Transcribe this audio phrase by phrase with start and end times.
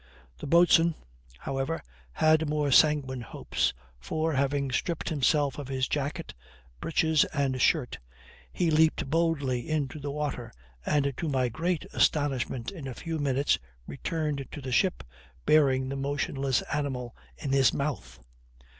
[0.39, 0.95] The boatswain,
[1.37, 1.79] however,
[2.13, 6.33] had more sanguine hopes, for, having stripped himself of his jacket,
[6.79, 7.99] breeches, and shirt,
[8.51, 10.51] he leaped boldly into the water,
[10.83, 15.03] and to my great astonishment in a few minutes returned to the ship,
[15.45, 18.17] bearing the motionless animal in his mouth.